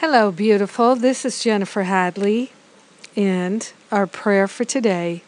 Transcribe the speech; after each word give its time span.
Hello, 0.00 0.30
beautiful. 0.30 0.94
This 0.94 1.24
is 1.24 1.42
Jennifer 1.42 1.82
Hadley, 1.82 2.52
and 3.16 3.72
our 3.90 4.06
prayer 4.06 4.46
for 4.46 4.64
today 4.64 5.24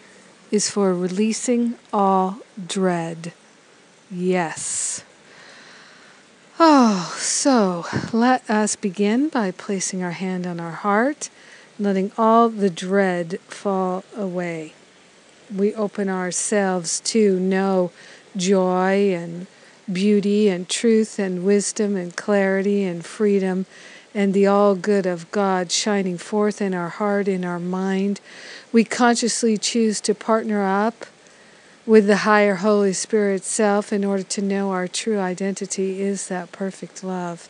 is 0.53 0.71
for 0.71 0.95
releasing 0.95 1.75
all 1.93 2.39
dread. 2.69 3.33
Yes. 4.13 5.03
Oh, 6.61 7.13
so 7.19 7.85
let 8.13 8.49
us 8.49 8.77
begin 8.77 9.29
by 9.29 9.51
placing 9.51 10.05
our 10.05 10.13
hand 10.13 10.47
on 10.47 10.61
our 10.61 10.71
heart, 10.71 11.31
letting 11.77 12.13
all 12.17 12.49
the 12.49 12.71
dread 12.71 13.41
fall 13.49 14.05
away. 14.17 14.75
We 15.53 15.75
open 15.75 16.09
ourselves 16.09 17.01
to 17.07 17.41
know 17.41 17.91
joy 18.37 19.13
and 19.15 19.49
beauty 19.93 20.49
and 20.49 20.69
truth 20.69 21.19
and 21.19 21.45
wisdom 21.45 21.97
and 21.97 22.15
clarity 22.15 22.85
and 22.85 23.05
freedom 23.05 23.67
and 24.15 24.35
the 24.35 24.47
all 24.47 24.75
good 24.75 25.07
of 25.07 25.31
God 25.31 25.71
shining 25.71 26.19
forth 26.19 26.61
in 26.61 26.75
our 26.75 26.89
heart, 26.89 27.29
in 27.29 27.45
our 27.45 27.61
mind. 27.61 28.21
We 28.73 28.85
consciously 28.85 29.57
choose 29.57 30.01
to 30.03 30.15
partner 30.15 30.65
up 30.65 31.07
with 31.87 32.07
the 32.07 32.19
higher 32.19 32.57
Holy 32.57 32.93
Spirit 32.93 33.45
self 33.45 33.93
in 33.93 34.05
order 34.05 34.23
to 34.23 34.43
know 34.43 34.71
our 34.71 34.89
true 34.89 35.19
identity 35.19 36.01
is 36.01 36.29
that 36.29 36.53
perfect 36.53 37.03
love. 37.03 37.49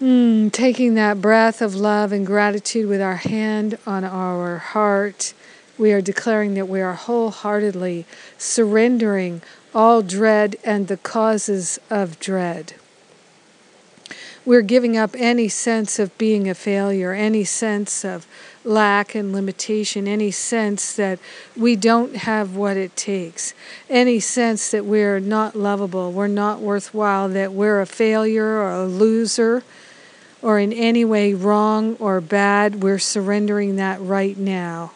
Mm, 0.00 0.50
taking 0.50 0.94
that 0.94 1.20
breath 1.20 1.60
of 1.60 1.74
love 1.74 2.10
and 2.12 2.26
gratitude 2.26 2.88
with 2.88 3.02
our 3.02 3.16
hand 3.16 3.78
on 3.86 4.02
our 4.02 4.58
heart, 4.58 5.34
we 5.76 5.92
are 5.92 6.00
declaring 6.00 6.54
that 6.54 6.68
we 6.68 6.80
are 6.80 6.94
wholeheartedly 6.94 8.06
surrendering 8.38 9.42
all 9.74 10.02
dread 10.02 10.56
and 10.64 10.88
the 10.88 10.96
causes 10.96 11.78
of 11.90 12.18
dread 12.18 12.74
we're 14.44 14.62
giving 14.62 14.96
up 14.96 15.10
any 15.16 15.48
sense 15.48 15.98
of 15.98 16.16
being 16.16 16.48
a 16.48 16.54
failure, 16.54 17.12
any 17.12 17.44
sense 17.44 18.04
of 18.04 18.26
lack 18.64 19.14
and 19.14 19.32
limitation, 19.32 20.08
any 20.08 20.30
sense 20.30 20.94
that 20.96 21.18
we 21.56 21.76
don't 21.76 22.16
have 22.16 22.56
what 22.56 22.76
it 22.76 22.96
takes, 22.96 23.54
any 23.88 24.18
sense 24.18 24.70
that 24.70 24.84
we're 24.84 25.20
not 25.20 25.54
lovable, 25.54 26.10
we're 26.10 26.26
not 26.26 26.60
worthwhile, 26.60 27.28
that 27.28 27.52
we're 27.52 27.80
a 27.80 27.86
failure 27.86 28.46
or 28.46 28.70
a 28.70 28.86
loser 28.86 29.62
or 30.42 30.58
in 30.58 30.72
any 30.72 31.04
way 31.04 31.34
wrong 31.34 31.96
or 31.96 32.20
bad, 32.20 32.82
we're 32.82 32.98
surrendering 32.98 33.76
that 33.76 34.00
right 34.00 34.36
now. 34.38 34.92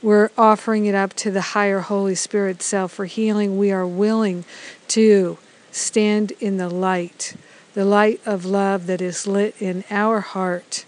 We're 0.00 0.30
offering 0.36 0.86
it 0.86 0.94
up 0.94 1.14
to 1.14 1.30
the 1.30 1.40
higher 1.40 1.80
Holy 1.80 2.14
Spirit 2.14 2.62
self 2.62 2.92
for 2.92 3.06
healing. 3.06 3.58
We 3.58 3.70
are 3.72 3.86
willing 3.86 4.44
to 4.88 5.38
stand 5.70 6.32
in 6.40 6.56
the 6.56 6.68
light 6.68 7.34
the 7.74 7.84
light 7.84 8.20
of 8.26 8.44
love 8.44 8.86
that 8.86 9.00
is 9.00 9.26
lit 9.26 9.54
in 9.60 9.84
our 9.90 10.20
heart. 10.20 10.84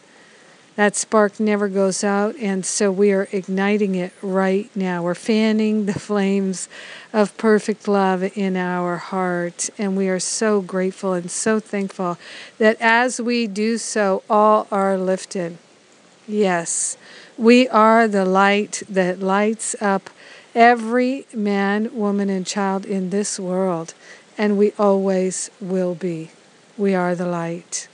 That 0.76 0.96
spark 0.96 1.38
never 1.38 1.68
goes 1.68 2.02
out, 2.02 2.34
and 2.36 2.66
so 2.66 2.90
we 2.90 3.12
are 3.12 3.28
igniting 3.30 3.94
it 3.94 4.12
right 4.20 4.68
now. 4.74 5.04
We're 5.04 5.14
fanning 5.14 5.86
the 5.86 5.98
flames 5.98 6.68
of 7.12 7.36
perfect 7.38 7.86
love 7.86 8.36
in 8.36 8.56
our 8.56 8.96
heart, 8.96 9.70
and 9.78 9.96
we 9.96 10.08
are 10.08 10.18
so 10.18 10.60
grateful 10.60 11.12
and 11.12 11.30
so 11.30 11.60
thankful 11.60 12.18
that 12.58 12.76
as 12.80 13.20
we 13.20 13.46
do 13.46 13.78
so, 13.78 14.24
all 14.28 14.66
are 14.72 14.98
lifted. 14.98 15.58
Yes, 16.26 16.96
we 17.38 17.68
are 17.68 18.08
the 18.08 18.24
light 18.24 18.82
that 18.88 19.20
lights 19.20 19.76
up 19.80 20.10
every 20.56 21.26
man, 21.32 21.94
woman, 21.94 22.28
and 22.28 22.44
child 22.44 22.84
in 22.84 23.10
this 23.10 23.38
world, 23.38 23.94
and 24.36 24.58
we 24.58 24.72
always 24.76 25.50
will 25.60 25.94
be. 25.94 26.30
We 26.76 26.94
are 26.94 27.14
the 27.14 27.26
light. 27.26 27.86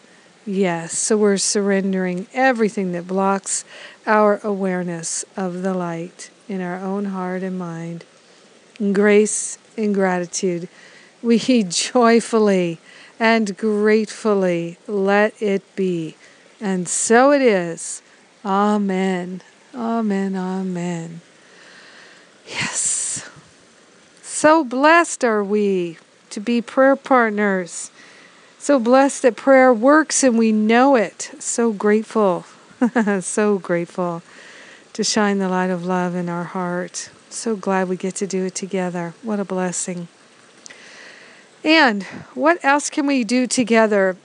Yes, 0.47 0.97
so 0.97 1.19
we're 1.19 1.37
surrendering 1.37 2.27
everything 2.33 2.93
that 2.93 3.07
blocks 3.07 3.65
our 4.07 4.41
awareness 4.43 5.23
of 5.37 5.61
the 5.63 5.75
light 5.75 6.31
in 6.49 6.63
our 6.63 6.77
own 6.77 7.07
heart 7.07 7.43
and 7.43 7.59
mind. 7.59 8.07
In 8.79 8.95
grace 8.95 9.59
and 9.77 9.95
gratitude, 9.95 10.69
we 11.23 11.39
joyfully 11.69 12.81
and 13.19 13.55
gratefully 13.59 14.79
let 14.87 15.41
it 15.43 15.63
be. 15.77 16.17
And 16.59 16.89
so 16.89 17.33
it 17.33 17.43
is. 17.43 18.01
Amen. 18.43 19.43
Amen. 19.75 20.35
Amen. 20.35 21.21
Yes. 22.49 23.29
So 24.23 24.65
blessed 24.65 25.23
are 25.23 25.45
we 25.45 25.99
to 26.31 26.41
be 26.41 26.63
prayer 26.63 26.97
partners 26.97 27.91
so 28.61 28.79
blessed 28.79 29.23
that 29.23 29.37
prayer 29.37 29.73
works 29.73 30.23
and 30.23 30.37
we 30.37 30.53
know 30.53 30.95
it. 30.95 31.33
So 31.39 31.73
grateful, 31.73 32.45
so 33.21 33.59
grateful 33.59 34.23
to 34.93 35.03
shine 35.03 35.39
the 35.39 35.49
light 35.49 35.71
of 35.71 35.85
love 35.85 36.15
in 36.15 36.29
our 36.29 36.45
heart. 36.45 37.11
So 37.31 37.57
glad 37.57 37.89
we 37.89 37.97
get 37.97 38.15
to 38.17 38.27
do 38.27 38.45
it 38.45 38.55
together. 38.55 39.15
What 39.23 39.41
a 39.41 39.47
blessing. 39.47 40.09
And 41.65 42.03
what 42.35 42.63
else 42.63 42.91
can 42.91 43.07
we 43.07 43.25
do 43.25 43.47
together? 43.47 44.17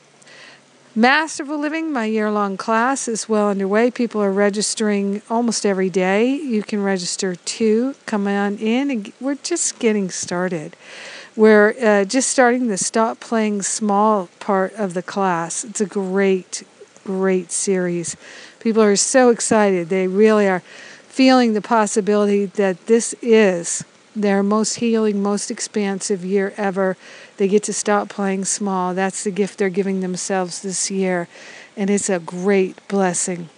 Masterful 0.97 1.57
Living, 1.57 1.93
my 1.93 2.05
year 2.05 2.29
long 2.29 2.57
class, 2.57 3.07
is 3.07 3.29
well 3.29 3.49
underway. 3.49 3.89
People 3.89 4.21
are 4.21 4.31
registering 4.31 5.21
almost 5.29 5.65
every 5.65 5.89
day. 5.89 6.33
You 6.35 6.61
can 6.61 6.83
register 6.83 7.35
too. 7.35 7.95
Come 8.05 8.27
on 8.27 8.57
in, 8.57 8.91
and 8.91 9.13
we're 9.21 9.35
just 9.35 9.79
getting 9.79 10.09
started. 10.09 10.75
We're 11.37 11.75
uh, 11.81 12.05
just 12.05 12.29
starting 12.29 12.67
the 12.67 12.77
Stop 12.77 13.19
Playing 13.19 13.61
Small 13.61 14.29
part 14.39 14.71
of 14.75 14.93
the 14.93 15.03
class. 15.03 15.65
It's 15.65 15.81
a 15.81 15.85
great, 15.85 16.63
great 17.03 17.51
series. 17.51 18.15
People 18.61 18.81
are 18.81 18.95
so 18.95 19.31
excited. 19.31 19.89
They 19.89 20.07
really 20.07 20.47
are 20.47 20.61
feeling 20.61 21.51
the 21.51 21.61
possibility 21.61 22.45
that 22.45 22.85
this 22.87 23.13
is 23.21 23.83
their 24.15 24.43
most 24.43 24.75
healing, 24.75 25.21
most 25.21 25.51
expansive 25.51 26.23
year 26.23 26.53
ever. 26.55 26.95
They 27.35 27.49
get 27.49 27.63
to 27.63 27.73
stop 27.73 28.07
playing 28.07 28.45
small. 28.45 28.93
That's 28.93 29.25
the 29.25 29.31
gift 29.31 29.59
they're 29.59 29.67
giving 29.67 29.99
themselves 29.99 30.61
this 30.61 30.89
year. 30.89 31.27
And 31.75 31.89
it's 31.89 32.09
a 32.09 32.19
great 32.19 32.77
blessing. 32.87 33.49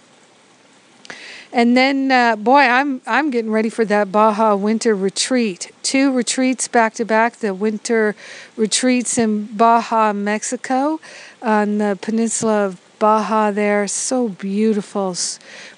And 1.52 1.76
then, 1.76 2.12
uh, 2.12 2.36
boy, 2.36 2.60
I'm 2.60 3.00
I'm 3.06 3.30
getting 3.30 3.50
ready 3.50 3.70
for 3.70 3.84
that 3.86 4.12
Baja 4.12 4.54
Winter 4.54 4.94
Retreat. 4.94 5.72
Two 5.82 6.12
retreats 6.12 6.68
back 6.68 6.94
to 6.94 7.04
back. 7.04 7.36
The 7.36 7.54
winter 7.54 8.14
retreats 8.56 9.16
in 9.16 9.46
Baja, 9.56 10.12
Mexico, 10.12 11.00
on 11.40 11.78
the 11.78 11.98
peninsula 12.00 12.66
of 12.66 12.80
Baja. 12.98 13.50
There, 13.50 13.86
so 13.86 14.28
beautiful. 14.28 15.16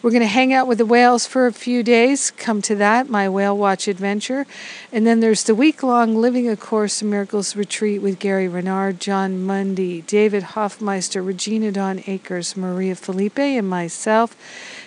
We're 0.02 0.10
going 0.10 0.22
to 0.22 0.26
hang 0.26 0.52
out 0.52 0.66
with 0.66 0.78
the 0.78 0.86
whales 0.86 1.26
for 1.26 1.46
a 1.46 1.52
few 1.52 1.82
days. 1.82 2.30
Come 2.30 2.62
to 2.62 2.74
that, 2.76 3.08
my 3.08 3.28
whale 3.28 3.56
watch 3.56 3.88
adventure. 3.88 4.46
And 4.92 5.06
then 5.06 5.20
there's 5.20 5.44
the 5.44 5.54
week 5.54 5.82
long 5.82 6.16
Living 6.16 6.48
a 6.48 6.56
Course 6.56 7.02
in 7.02 7.10
Miracles 7.10 7.54
retreat 7.54 8.00
with 8.02 8.18
Gary 8.18 8.48
Renard, 8.48 9.00
Jon 9.00 9.44
Mundy, 9.44 10.02
David 10.02 10.42
Hoffmeister, 10.42 11.22
Regina 11.22 11.70
Dawn 11.70 12.02
Akers, 12.06 12.56
Maria 12.56 12.94
Felipe, 12.94 13.38
and 13.38 13.68
myself 13.68 14.36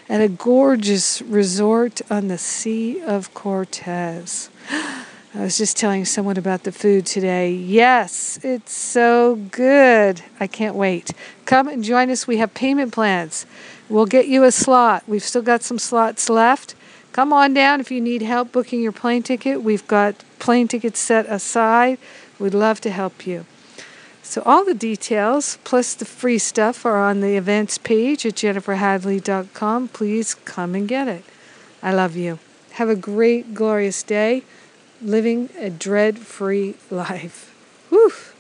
at 0.10 0.22
a 0.22 0.28
gorgeous 0.28 1.22
resort 1.22 2.02
on 2.10 2.28
the 2.28 2.38
Sea 2.38 3.02
of 3.02 3.34
Cortez. 3.34 4.50
I 5.36 5.42
was 5.42 5.58
just 5.58 5.78
telling 5.78 6.06
someone 6.06 6.38
about 6.38 6.62
the 6.62 6.72
food 6.72 7.08
today. 7.08 7.52
Yes, 7.52 8.38
it's 8.44 8.72
so 8.72 9.36
good. 9.50 10.22
I 10.40 10.46
can't 10.46 10.76
wait. 10.76 11.12
Come 11.46 11.68
and 11.68 11.84
join 11.84 12.12
us. 12.12 12.28
We 12.28 12.38
have 12.38 12.54
payment 12.54 12.94
plans. 12.94 13.48
We'll 13.90 14.06
get 14.06 14.28
you 14.28 14.44
a 14.44 14.52
slot. 14.52 15.04
We've 15.08 15.24
still 15.24 15.42
got 15.42 15.64
some 15.64 15.80
slots 15.80 16.30
left. 16.30 16.76
Come 17.14 17.34
on 17.34 17.56
down 17.56 17.80
if 17.80 17.90
you 17.90 18.00
need 18.00 18.22
help 18.22 18.52
booking 18.52 18.80
your 18.80 18.92
plane 18.92 19.24
ticket. 19.24 19.64
We've 19.64 19.88
got 19.88 20.24
plane 20.38 20.68
tickets 20.68 21.00
set 21.00 21.26
aside. 21.26 21.98
We'd 22.38 22.54
love 22.54 22.80
to 22.82 22.92
help 22.92 23.26
you. 23.26 23.48
So 24.22 24.44
all 24.46 24.64
the 24.64 24.76
details 24.76 25.58
plus 25.64 25.96
the 25.96 26.06
free 26.06 26.38
stuff 26.38 26.86
are 26.86 27.04
on 27.04 27.22
the 27.22 27.38
events 27.38 27.80
page 27.80 28.24
at 28.28 28.36
jenniferhadley.com. 28.36 29.88
Please 29.88 30.36
come 30.36 30.76
and 30.76 30.88
get 30.88 31.08
it. 31.08 31.24
I 31.82 31.92
love 31.92 32.16
you. 32.16 32.38
Have 32.74 32.90
a 32.90 32.96
great, 32.96 33.56
glorious 33.56 34.04
day 34.04 34.44
living 35.04 35.50
a 35.58 35.70
dread 35.70 36.18
free 36.18 36.76
life. 36.90 37.54
Woof. 37.92 38.36